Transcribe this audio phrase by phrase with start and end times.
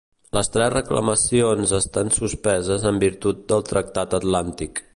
[0.35, 4.83] Les tres reclamacions estan suspeses en virtut del Tractat Antàrtic.